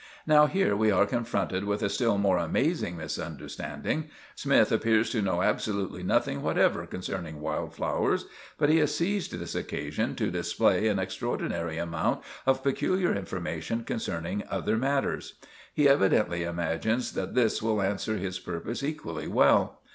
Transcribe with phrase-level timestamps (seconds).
[0.25, 4.09] "Now, here we are confronted with a still more amazing misunderstanding.
[4.33, 8.25] Smythe appears to know absolutely nothing whatever concerning wild flowers;
[8.57, 14.41] but he has seized this occasion to display an extraordinary amount of peculiar information concerning
[14.49, 15.35] other matters.
[15.71, 19.81] He evidently imagines that this will answer his purpose equally well.